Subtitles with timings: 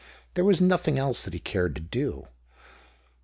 [0.33, 2.27] There was nothing else that he cared to do.